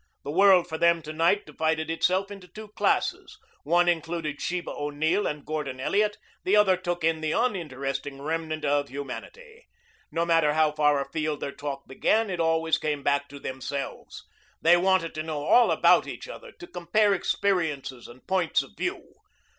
The 0.23 0.31
world 0.31 0.67
for 0.67 0.79
them 0.79 1.03
to 1.03 1.13
night 1.13 1.45
divided 1.45 1.91
itself 1.91 2.31
into 2.31 2.47
two 2.47 2.69
classes. 2.69 3.37
One 3.63 3.87
included 3.87 4.41
Sheba 4.41 4.71
O'Neill 4.71 5.27
and 5.27 5.45
Gordon 5.45 5.79
Elliot; 5.79 6.17
the 6.43 6.55
other 6.55 6.75
took 6.75 7.03
in 7.03 7.21
the 7.21 7.33
uninteresting 7.33 8.19
remnant 8.19 8.65
of 8.65 8.89
humanity. 8.89 9.67
No 10.11 10.25
matter 10.25 10.53
how 10.55 10.71
far 10.71 10.99
afield 10.99 11.39
their 11.39 11.51
talk 11.51 11.87
began, 11.87 12.31
it 12.31 12.39
always 12.39 12.79
came 12.79 13.03
back 13.03 13.29
to 13.29 13.39
themselves. 13.39 14.25
They 14.59 14.75
wanted 14.75 15.13
to 15.13 15.21
know 15.21 15.43
all 15.45 15.69
about 15.69 16.07
each 16.07 16.27
other, 16.27 16.51
to 16.53 16.65
compare 16.65 17.13
experiences 17.13 18.07
and 18.07 18.25
points 18.25 18.63
of 18.63 18.71
view. 18.75 19.07